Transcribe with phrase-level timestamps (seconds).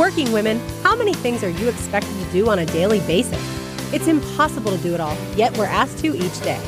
[0.00, 3.38] Working women, how many things are you expected to do on a daily basis?
[3.92, 6.58] It's impossible to do it all, yet we're asked to each day.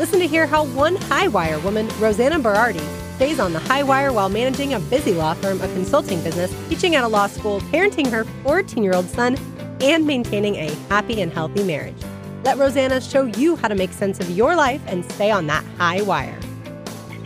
[0.00, 2.84] Listen to hear how one high wire woman, Rosanna Berardi,
[3.14, 6.96] stays on the high wire while managing a busy law firm, a consulting business, teaching
[6.96, 9.38] at a law school, parenting her 14 year old son,
[9.80, 12.02] and maintaining a happy and healthy marriage.
[12.42, 15.64] Let Rosanna show you how to make sense of your life and stay on that
[15.78, 16.41] high wire.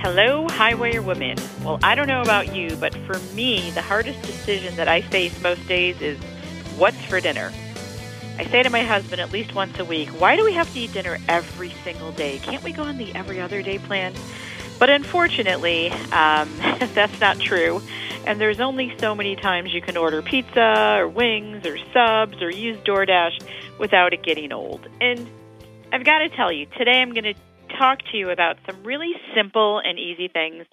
[0.08, 1.36] Hello, Highwire Women.
[1.64, 5.42] Well, I don't know about you, but for me, the hardest decision that I face
[5.42, 6.16] most days is
[6.78, 7.52] what's for dinner.
[8.38, 10.78] I say to my husband at least once a week, why do we have to
[10.78, 12.38] eat dinner every single day?
[12.38, 14.14] Can't we go on the every other day plan?
[14.78, 16.48] But unfortunately, um,
[16.94, 17.82] that's not true.
[18.26, 22.48] And there's only so many times you can order pizza or wings or subs or
[22.48, 23.42] use DoorDash
[23.80, 24.86] without it getting old.
[25.00, 25.28] And
[25.92, 27.34] I've got to tell you, today I'm going to
[27.78, 30.64] talk to you about some really simple and easy things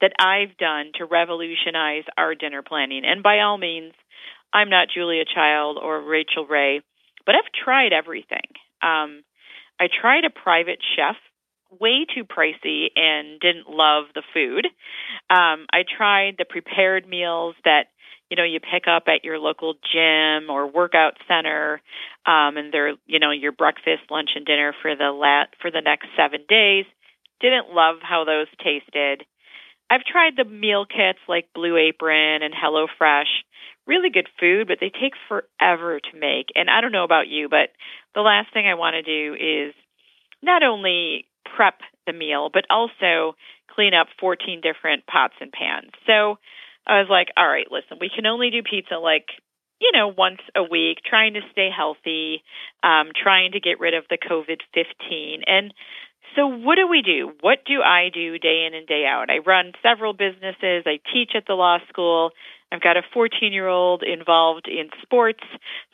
[0.00, 3.02] that I've done to revolutionize our dinner planning.
[3.04, 3.92] And by all means,
[4.52, 6.80] I'm not Julia Child or Rachael Ray,
[7.24, 8.46] but I've tried everything.
[8.82, 9.24] Um,
[9.80, 11.16] I tried a private chef,
[11.80, 14.66] way too pricey, and didn't love the food.
[15.28, 17.86] Um, I tried the prepared meals that
[18.30, 21.80] you know you pick up at your local gym or workout center
[22.26, 25.80] um and they're you know your breakfast lunch and dinner for the lat for the
[25.80, 26.84] next 7 days.
[27.40, 29.24] Didn't love how those tasted.
[29.90, 33.28] I've tried the meal kits like blue apron and hello fresh
[33.86, 36.46] really good food but they take forever to make.
[36.54, 37.70] And i don't know about you but
[38.14, 39.74] the last thing i want to do is
[40.42, 43.36] not only prep the meal but also
[43.76, 45.92] clean up 14 different pots and pans.
[46.06, 46.38] So
[46.86, 49.26] I was like, all right, listen, we can only do pizza like,
[49.80, 52.42] you know, once a week, trying to stay healthy,
[52.82, 55.42] um, trying to get rid of the COVID 15.
[55.46, 55.74] And
[56.34, 57.32] so, what do we do?
[57.40, 59.30] What do I do day in and day out?
[59.30, 62.30] I run several businesses, I teach at the law school.
[62.72, 65.42] I've got a 14 year old involved in sports.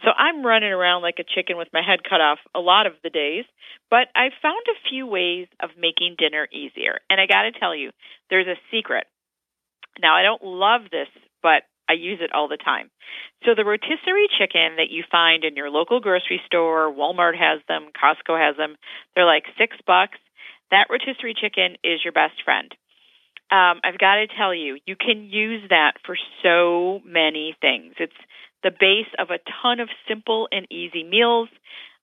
[0.04, 2.94] So I'm running around like a chicken with my head cut off a lot of
[3.04, 3.44] the days.
[3.90, 7.00] But I've found a few ways of making dinner easier.
[7.10, 7.90] And I got to tell you,
[8.30, 9.04] there's a secret.
[10.00, 11.08] Now, I don't love this,
[11.42, 12.90] but I use it all the time.
[13.44, 17.90] So the rotisserie chicken that you find in your local grocery store, Walmart has them,
[17.92, 18.76] Costco has them.
[19.14, 20.18] They're like six bucks.
[20.70, 22.72] That rotisserie chicken is your best friend.
[23.50, 27.94] Um, I've got to tell you, you can use that for so many things.
[27.98, 28.16] It's
[28.62, 31.50] the base of a ton of simple and easy meals.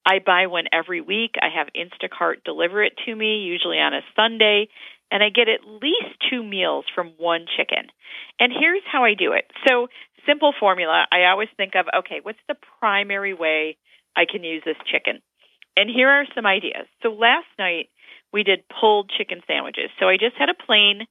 [0.05, 1.31] I buy one every week.
[1.41, 4.67] I have Instacart deliver it to me, usually on a Sunday
[5.11, 7.89] and I get at least two meals from one chicken.
[8.39, 9.45] And here's how I do it.
[9.67, 9.87] So,
[10.27, 11.05] simple formula.
[11.11, 13.77] I always think of, okay, what's the primary way
[14.15, 15.21] I can use this chicken?
[15.75, 16.87] And here are some ideas.
[17.01, 17.89] So, last night
[18.31, 19.89] we did pulled chicken sandwiches.
[19.99, 21.07] So, I just had a plain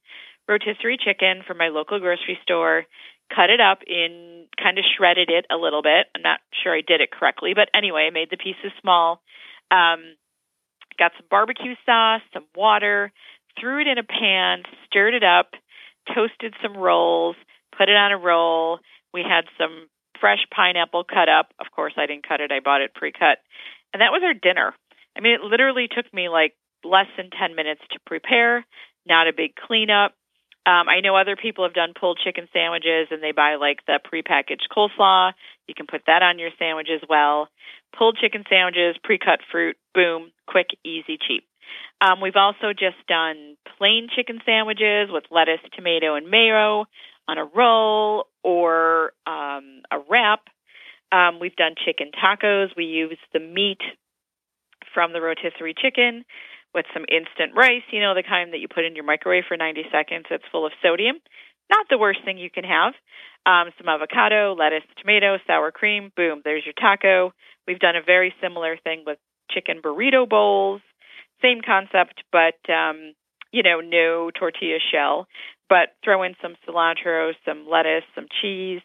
[0.47, 2.85] rotisserie chicken from my local grocery store,
[3.33, 6.07] cut it up in kind of shredded it a little bit.
[6.15, 9.21] I'm not sure I did it correctly, but anyway, I made the pieces small.
[9.69, 10.17] Um,
[10.97, 13.11] got some barbecue sauce, some water,
[13.59, 15.51] threw it in a pan, stirred it up,
[16.13, 17.35] toasted some rolls,
[17.77, 18.79] put it on a roll.
[19.13, 19.87] We had some
[20.19, 21.53] fresh pineapple cut up.
[21.59, 23.39] Of course, I didn't cut it, I bought it pre cut.
[23.93, 24.73] And that was our dinner.
[25.17, 26.53] I mean, it literally took me like
[26.83, 28.65] less than 10 minutes to prepare,
[29.07, 30.13] not a big cleanup.
[30.65, 33.99] Um, I know other people have done pulled chicken sandwiches and they buy like the
[33.99, 35.31] prepackaged coleslaw.
[35.67, 37.47] You can put that on your sandwich as well.
[37.97, 41.48] Pulled chicken sandwiches, pre cut fruit, boom, quick, easy, cheap.
[42.01, 46.85] Um, we've also just done plain chicken sandwiches with lettuce, tomato, and mayo
[47.27, 50.41] on a roll or um, a wrap.
[51.11, 52.69] Um, we've done chicken tacos.
[52.77, 53.81] We use the meat
[54.93, 56.23] from the rotisserie chicken
[56.73, 59.57] with some instant rice, you know, the kind that you put in your microwave for
[59.57, 61.17] 90 seconds that's full of sodium.
[61.69, 62.93] Not the worst thing you can have.
[63.45, 66.11] Um, some avocado, lettuce, tomato, sour cream.
[66.15, 67.33] Boom, there's your taco.
[67.67, 69.17] We've done a very similar thing with
[69.51, 70.81] chicken burrito bowls
[71.41, 73.13] same concept, but um,
[73.51, 75.27] you know, no tortilla shell,
[75.69, 78.81] but throw in some cilantro, some lettuce, some cheese.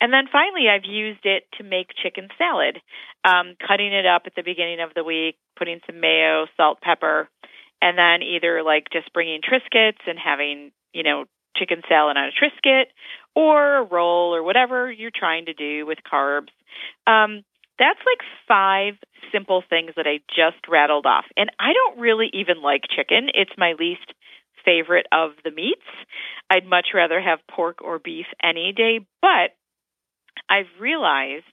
[0.00, 2.78] And then finally, I've used it to make chicken salad,
[3.24, 7.28] um, cutting it up at the beginning of the week, putting some mayo, salt, pepper,
[7.80, 11.24] and then either like just bringing Triscuits and having, you know,
[11.56, 12.86] chicken salad on a Triscuit
[13.34, 16.48] or a roll or whatever you're trying to do with carbs.
[17.06, 17.42] Um,
[17.78, 18.94] that's like five
[19.32, 21.24] simple things that I just rattled off.
[21.36, 23.28] And I don't really even like chicken.
[23.34, 24.12] It's my least
[24.64, 25.86] favorite of the meats.
[26.50, 29.54] I'd much rather have pork or beef any day, but
[30.48, 31.44] I've realized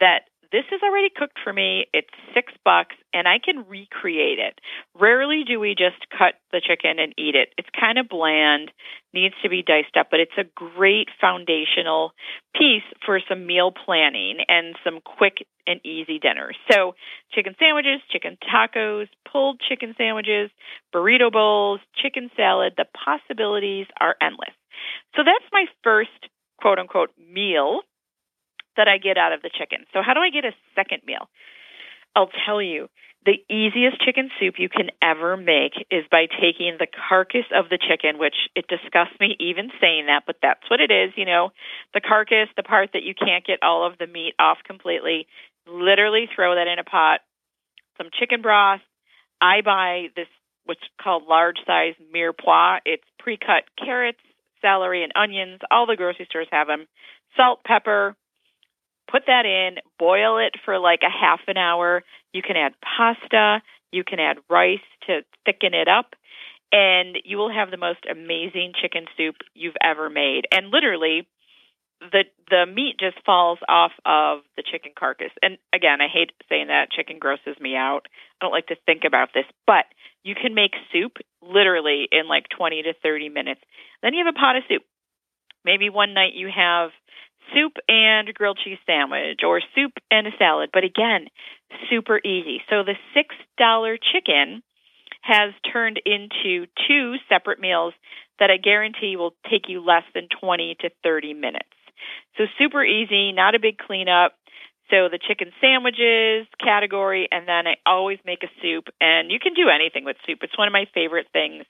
[0.00, 0.22] that
[0.54, 1.86] this is already cooked for me.
[1.92, 4.60] It's six bucks and I can recreate it.
[4.94, 7.50] Rarely do we just cut the chicken and eat it.
[7.58, 8.70] It's kind of bland,
[9.12, 12.12] needs to be diced up, but it's a great foundational
[12.54, 16.56] piece for some meal planning and some quick and easy dinners.
[16.70, 16.94] So,
[17.34, 20.50] chicken sandwiches, chicken tacos, pulled chicken sandwiches,
[20.94, 24.54] burrito bowls, chicken salad, the possibilities are endless.
[25.16, 26.30] So, that's my first
[26.60, 27.80] quote unquote meal
[28.76, 29.86] that I get out of the chicken.
[29.92, 31.28] So, how do I get a second meal?
[32.16, 32.88] I'll tell you,
[33.24, 37.78] the easiest chicken soup you can ever make is by taking the carcass of the
[37.78, 41.50] chicken, which it disgusts me even saying that, but that's what it is, you know,
[41.94, 45.26] the carcass, the part that you can't get all of the meat off completely.
[45.66, 47.20] Literally throw that in a pot,
[47.96, 48.80] some chicken broth.
[49.40, 50.28] I buy this
[50.66, 52.78] what's called large size mirepoix.
[52.84, 54.20] It's pre-cut carrots,
[54.60, 55.60] celery, and onions.
[55.70, 56.86] All the grocery stores have them.
[57.36, 58.16] Salt, pepper,
[59.10, 62.02] put that in, boil it for like a half an hour.
[62.32, 63.62] You can add pasta,
[63.92, 66.14] you can add rice to thicken it up,
[66.72, 70.46] and you will have the most amazing chicken soup you've ever made.
[70.52, 71.26] And literally,
[72.00, 75.30] the the meat just falls off of the chicken carcass.
[75.42, 78.06] And again, I hate saying that chicken grosses me out.
[78.40, 79.86] I don't like to think about this, but
[80.22, 83.60] you can make soup literally in like 20 to 30 minutes.
[84.02, 84.82] Then you have a pot of soup.
[85.64, 86.90] Maybe one night you have
[87.52, 90.70] soup and a grilled cheese sandwich or soup and a salad.
[90.72, 91.26] But again,
[91.90, 92.62] super easy.
[92.70, 94.62] So the $6 chicken
[95.22, 97.94] has turned into two separate meals
[98.38, 101.68] that I guarantee will take you less than 20 to 30 minutes.
[102.36, 104.32] So super easy, not a big cleanup.
[104.90, 108.84] So the chicken sandwiches category, and then I always make a soup.
[109.00, 110.40] And you can do anything with soup.
[110.42, 111.64] It's one of my favorite things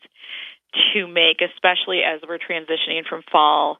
[0.93, 3.79] to make, especially as we're transitioning from fall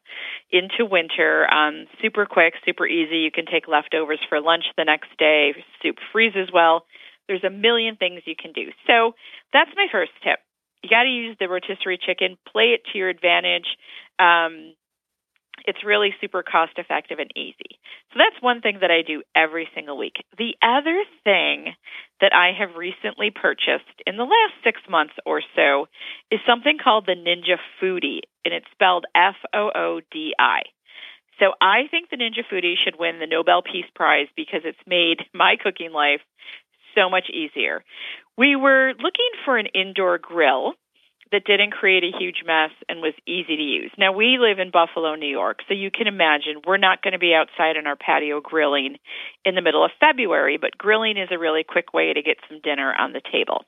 [0.50, 1.46] into winter.
[1.50, 3.19] Um, super quick, super easy.
[3.19, 5.52] You can take leftovers for lunch the next day.
[5.82, 6.87] Soup freezes well.
[7.29, 8.70] There's a million things you can do.
[8.87, 9.12] So
[9.52, 10.38] that's my first tip.
[10.82, 12.37] You got to use the rotisserie chicken.
[12.50, 13.67] Play it to your advantage.
[14.19, 14.75] Um,
[15.64, 17.78] it's really super cost effective and easy.
[18.12, 20.16] So that's one thing that I do every single week.
[20.37, 21.75] The other thing
[22.20, 25.87] that I have recently purchased in the last six months or so
[26.31, 30.62] is something called the Ninja Foodi, and it's spelled F O O D I.
[31.40, 35.19] So I think the Ninja Foodi should win the Nobel Peace Prize because it's made
[35.34, 36.20] my cooking life
[36.94, 37.82] so much easier.
[38.38, 40.75] We were looking for an indoor grill
[41.34, 43.90] that didn't create a huge mess and was easy to use.
[43.98, 47.19] Now, we live in Buffalo, New York, so you can imagine we're not going to
[47.19, 48.98] be outside on our patio grilling
[49.44, 52.60] in the middle of February, but grilling is a really quick way to get some
[52.62, 53.64] dinner on the table.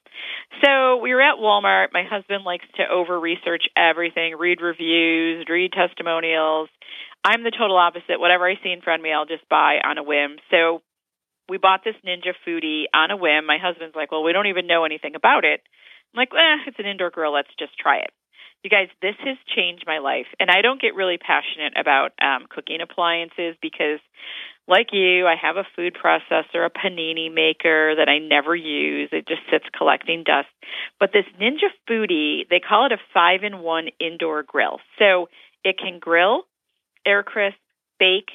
[0.63, 1.89] So, we were at Walmart.
[1.93, 6.69] My husband likes to over research everything, read reviews, read testimonials.
[7.25, 8.21] I'm the total opposite.
[8.21, 10.37] Whatever I see in front of me, I'll just buy on a whim.
[10.53, 10.83] So,
[11.49, 13.45] we bought this Ninja Foodi on a whim.
[13.45, 15.63] My husband's like, "Well, we don't even know anything about it."
[16.17, 17.35] I'm like, eh, it's an indoor grill.
[17.35, 18.11] Let's just try it.
[18.65, 20.27] You guys, this has changed my life.
[20.41, 24.01] And I don't get really passionate about um, cooking appliances because,
[24.67, 29.11] like you, I have a food processor, a panini maker that I never use.
[29.13, 30.49] It just sits collecting dust.
[30.99, 34.81] But this Ninja Foodi, they call it a five in one indoor grill.
[34.99, 35.29] So
[35.63, 36.45] it can grill,
[37.05, 37.59] air crisp,
[38.01, 38.31] bake,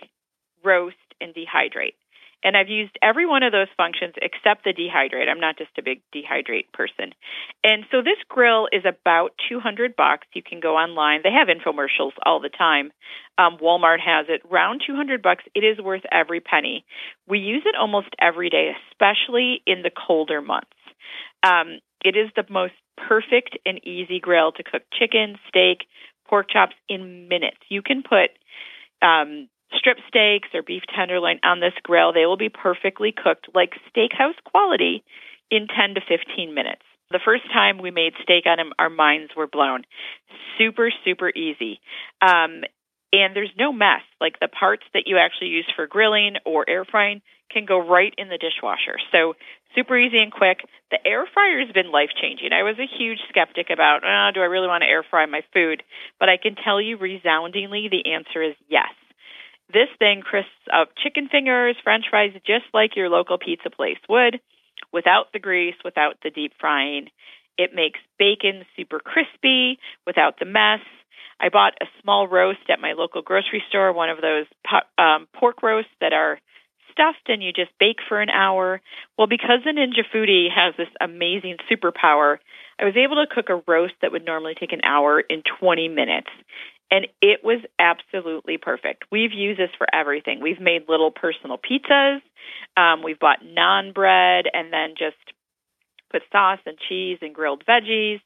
[0.63, 1.95] roast, and dehydrate.
[2.44, 5.30] And I've used every one of those functions except the dehydrate.
[5.30, 7.14] I'm not just a big dehydrate person.
[7.64, 10.28] And so this grill is about 200 bucks.
[10.34, 11.22] You can go online.
[11.24, 12.92] They have infomercials all the time.
[13.38, 15.44] Um, Walmart has it around 200 bucks.
[15.54, 16.86] It is worth every penny.
[17.27, 20.70] We use it almost every day, especially in the colder months.
[21.44, 25.88] Um, it is the most perfect and easy grill to cook chicken, steak,
[26.27, 27.58] pork chops in minutes.
[27.70, 28.32] You can put
[29.01, 32.13] um, strip steaks or beef tenderloin on this grill.
[32.13, 35.04] They will be perfectly cooked like steakhouse quality
[35.50, 36.84] in 10 to 15 minutes.
[37.12, 39.84] The first time we made steak on them, our minds were blown.
[40.58, 41.82] Super, super easy.
[42.22, 42.63] Um,
[43.12, 44.01] and there's no mess.
[44.22, 48.13] Like the parts that you actually use for grilling or air frying can go right
[48.18, 48.96] in the dishwasher.
[49.12, 49.34] So
[49.75, 50.60] super easy and quick.
[50.90, 52.54] The air fryer has been life changing.
[52.54, 55.42] I was a huge skeptic about, oh, do I really want to air fry my
[55.54, 55.84] food?
[56.20, 58.92] But I can tell you resoundingly the answer is yes.
[59.72, 64.40] This thing crisps up chicken fingers, french fries, just like your local pizza place would,
[64.92, 67.08] without the grease, without the deep frying.
[67.58, 70.82] It makes bacon super crispy without the mess.
[71.40, 74.46] I bought a small roast at my local grocery store, one of those
[74.98, 76.40] um, pork roasts that are
[76.92, 78.82] stuffed and you just bake for an hour.
[79.18, 82.38] Well, because the Ninja Foodi has this amazing superpower,
[82.80, 85.88] I was able to cook a roast that would normally take an hour in 20
[85.88, 86.30] minutes.
[86.91, 89.05] And it was absolutely perfect.
[89.12, 90.41] We've used this for everything.
[90.41, 92.19] We've made little personal pizzas.
[92.75, 95.15] Um, we've bought naan bread and then just
[96.12, 98.19] put sauce and cheese and grilled veggies.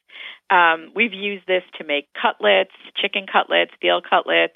[0.50, 4.56] Um, we've used this to make cutlets, chicken cutlets, veal cutlets,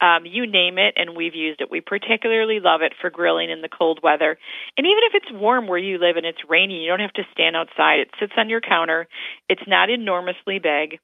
[0.00, 1.70] um, you name it, and we've used it.
[1.70, 4.38] We particularly love it for grilling in the cold weather.
[4.76, 7.26] And even if it's warm where you live and it's rainy, you don't have to
[7.32, 8.00] stand outside.
[8.00, 9.08] It sits on your counter.
[9.48, 11.00] It's not enormously big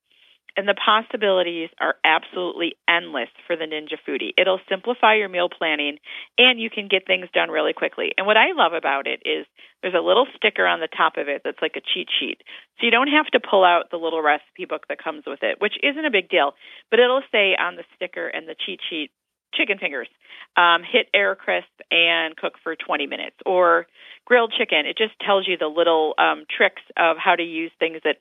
[0.57, 4.31] and the possibilities are absolutely endless for the Ninja Foodi.
[4.39, 5.99] It'll simplify your meal planning
[6.39, 8.13] and you can get things done really quickly.
[8.17, 9.47] And what I love about it is
[9.83, 12.43] there's a little sticker on the top of it that's like a cheat sheet.
[12.79, 15.61] So you don't have to pull out the little recipe book that comes with it,
[15.61, 16.55] which isn't a big deal,
[16.91, 19.11] but it'll say on the sticker and the cheat sheet
[19.55, 20.09] chicken fingers.
[20.57, 23.37] Um, hit air crisp and cook for 20 minutes.
[23.45, 23.87] Or
[24.25, 24.87] grilled chicken.
[24.87, 28.17] It just tells you the little um, tricks of how to use things that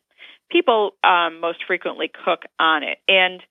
[0.51, 3.00] people um, most frequently cook on it.
[3.07, 3.41] And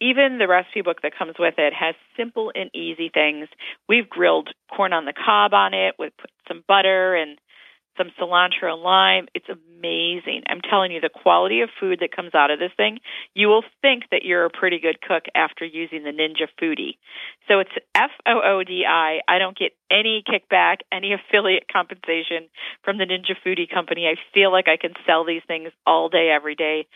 [0.00, 3.48] even the recipe book that comes with it has simple and easy things.
[3.88, 7.38] We've grilled corn on the cob on it with put some butter and
[7.96, 9.26] some cilantro and lime.
[9.34, 9.46] It's
[9.82, 10.42] amazing.
[10.48, 12.98] I'm telling you, the quality of food that comes out of this thing,
[13.34, 16.96] you will think that you're a pretty good cook after using the Ninja Foodi.
[17.48, 19.20] So it's F O O D I.
[19.28, 22.48] I don't get any kickback, any affiliate compensation
[22.84, 24.06] from the Ninja Foodi company.
[24.06, 26.86] I feel like I can sell these things all day, every day.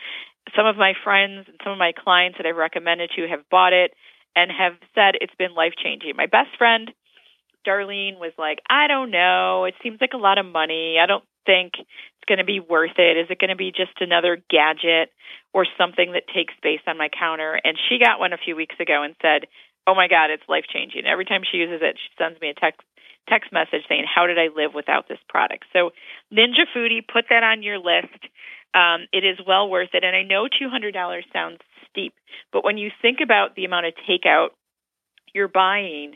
[0.55, 3.73] Some of my friends and some of my clients that I've recommended to have bought
[3.73, 3.91] it
[4.35, 6.13] and have said it's been life changing.
[6.15, 6.91] My best friend,
[7.67, 9.65] Darlene was like, I don't know.
[9.65, 10.97] It seems like a lot of money.
[11.01, 11.73] I don't think
[12.27, 13.17] going to be worth it.
[13.17, 15.09] Is it going to be just another gadget
[15.53, 17.59] or something that takes space on my counter?
[17.63, 19.47] And she got one a few weeks ago and said,
[19.87, 21.05] Oh my God, it's life changing.
[21.07, 22.81] Every time she uses it, she sends me a text
[23.29, 25.65] text message saying, How did I live without this product?
[25.73, 25.91] So
[26.31, 28.19] Ninja Foodi, put that on your list.
[28.75, 30.03] Um, it is well worth it.
[30.03, 30.93] And I know $200
[31.33, 32.13] sounds steep,
[32.51, 34.49] but when you think about the amount of takeout
[35.33, 36.15] you're buying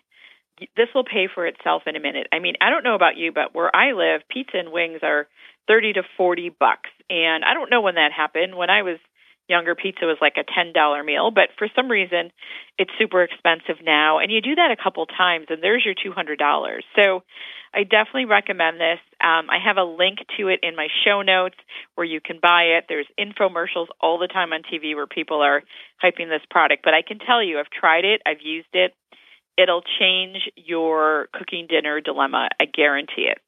[0.75, 2.27] this will pay for itself in a minute.
[2.31, 5.27] I mean, I don't know about you, but where I live, pizza and wings are
[5.67, 6.89] 30 to 40 bucks.
[7.09, 8.55] And I don't know when that happened.
[8.55, 8.97] When I was
[9.47, 12.31] younger, pizza was like a $10 meal, but for some reason
[12.77, 14.19] it's super expensive now.
[14.19, 16.37] And you do that a couple times and there's your $200.
[16.95, 17.23] So
[17.73, 18.99] I definitely recommend this.
[19.21, 21.55] Um, I have a link to it in my show notes
[21.95, 22.85] where you can buy it.
[22.87, 25.63] There's infomercials all the time on TV where people are
[26.03, 28.93] hyping this product, but I can tell you I've tried it, I've used it
[29.57, 32.49] It'll change your cooking dinner dilemma.
[32.59, 33.39] I guarantee it.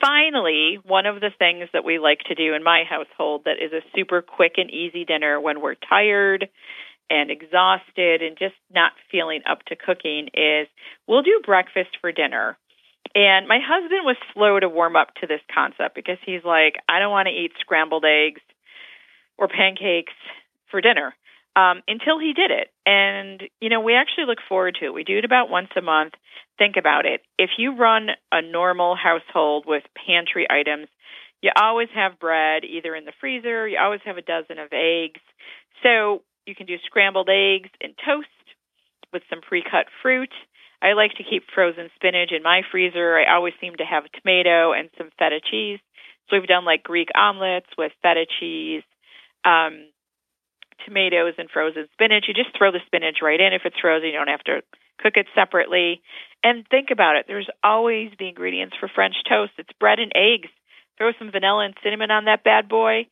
[0.00, 3.72] Finally, one of the things that we like to do in my household that is
[3.72, 6.48] a super quick and easy dinner when we're tired
[7.08, 10.66] and exhausted and just not feeling up to cooking is
[11.06, 12.58] we'll do breakfast for dinner.
[13.14, 16.98] And my husband was slow to warm up to this concept because he's like, I
[16.98, 18.40] don't want to eat scrambled eggs
[19.38, 20.14] or pancakes
[20.70, 21.14] for dinner
[21.56, 22.68] um, until he did it.
[22.86, 24.94] And, you know, we actually look forward to it.
[24.94, 26.14] We do it about once a month.
[26.58, 27.22] Think about it.
[27.38, 30.88] If you run a normal household with pantry items,
[31.42, 35.20] you always have bread either in the freezer, you always have a dozen of eggs.
[35.82, 38.28] So you can do scrambled eggs and toast
[39.12, 40.32] with some pre cut fruit.
[40.82, 43.16] I like to keep frozen spinach in my freezer.
[43.16, 45.80] I always seem to have a tomato and some feta cheese.
[46.28, 48.82] So we've done like Greek omelets with feta cheese.
[49.44, 49.88] Um,
[50.86, 52.24] tomatoes and frozen spinach.
[52.28, 53.52] You just throw the spinach right in.
[53.52, 54.62] If it's frozen, you don't have to
[54.98, 56.02] cook it separately.
[56.42, 57.24] And think about it.
[57.26, 59.52] There's always the ingredients for French toast.
[59.58, 60.48] It's bread and eggs.
[60.98, 63.06] Throw some vanilla and cinnamon on that bad boy,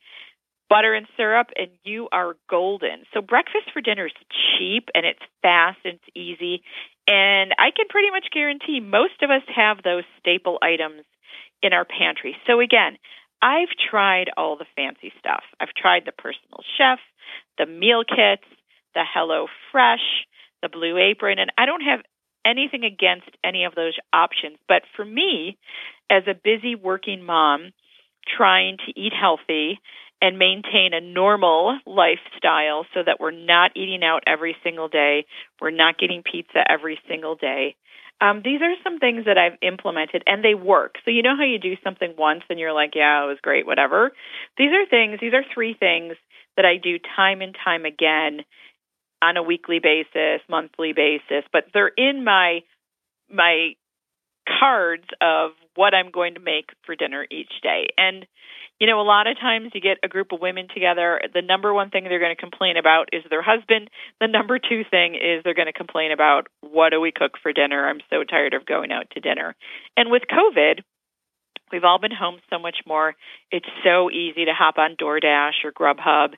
[0.69, 3.03] butter and syrup, and you are golden.
[3.13, 4.13] So breakfast for dinner is
[4.57, 6.63] cheap and it's fast and it's easy.
[7.07, 11.03] And I can pretty much guarantee most of us have those staple items
[11.61, 12.35] in our pantry.
[12.47, 12.97] So again,
[13.43, 15.43] I've tried all the fancy stuff.
[15.59, 16.99] I've tried the personal chef
[17.57, 18.47] the meal kits,
[18.95, 20.25] the Hello Fresh,
[20.61, 21.99] the Blue Apron, and I don't have
[22.45, 24.57] anything against any of those options.
[24.67, 25.57] But for me,
[26.09, 27.71] as a busy working mom,
[28.37, 29.79] trying to eat healthy
[30.21, 35.25] and maintain a normal lifestyle so that we're not eating out every single day,
[35.61, 37.75] we're not getting pizza every single day.
[38.21, 40.95] Um, these are some things that I've implemented and they work.
[41.03, 43.65] So, you know how you do something once and you're like, yeah, it was great,
[43.65, 44.11] whatever?
[44.57, 46.15] These are things, these are three things
[46.55, 48.41] that I do time and time again
[49.21, 52.59] on a weekly basis, monthly basis, but they're in my
[53.29, 53.73] my
[54.59, 57.87] cards of what I'm going to make for dinner each day.
[57.97, 58.25] And
[58.79, 61.73] you know, a lot of times you get a group of women together, the number
[61.73, 63.89] one thing they're going to complain about is their husband.
[64.19, 67.53] The number two thing is they're going to complain about what do we cook for
[67.53, 67.87] dinner?
[67.87, 69.55] I'm so tired of going out to dinner.
[69.95, 70.81] And with COVID,
[71.71, 73.15] We've all been home so much more.
[73.49, 76.35] It's so easy to hop on DoorDash or Grubhub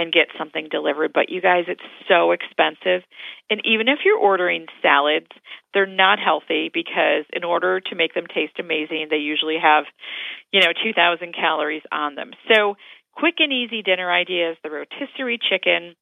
[0.00, 1.12] and get something delivered.
[1.12, 3.04] But you guys, it's so expensive.
[3.50, 5.28] And even if you're ordering salads,
[5.74, 9.84] they're not healthy because in order to make them taste amazing, they usually have,
[10.52, 12.30] you know, 2,000 calories on them.
[12.48, 12.76] So
[13.12, 15.94] quick and easy dinner ideas, the rotisserie chicken,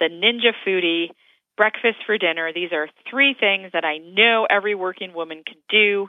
[0.00, 1.10] the Ninja Foodi,
[1.56, 2.50] breakfast for dinner.
[2.52, 6.08] These are three things that I know every working woman can do.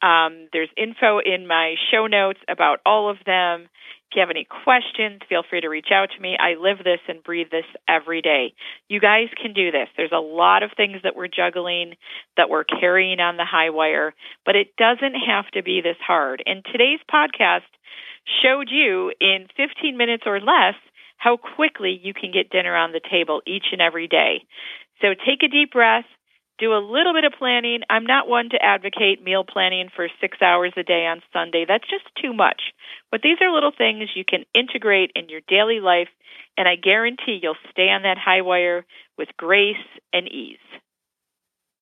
[0.00, 3.68] Um, there's info in my show notes about all of them.
[4.10, 6.36] If you have any questions, feel free to reach out to me.
[6.40, 8.54] I live this and breathe this every day.
[8.88, 9.88] You guys can do this.
[9.98, 11.92] There's a lot of things that we're juggling,
[12.38, 14.14] that we're carrying on the high wire,
[14.46, 16.42] but it doesn't have to be this hard.
[16.46, 17.68] And today's podcast
[18.42, 20.76] showed you in 15 minutes or less
[21.18, 24.44] how quickly you can get dinner on the table each and every day.
[25.02, 26.06] So take a deep breath,
[26.58, 27.80] do a little bit of planning.
[27.88, 31.64] I'm not one to advocate meal planning for six hours a day on Sunday.
[31.66, 32.60] That's just too much.
[33.10, 36.08] But these are little things you can integrate in your daily life,
[36.56, 38.84] and I guarantee you'll stay on that high wire
[39.16, 39.76] with grace
[40.12, 40.58] and ease.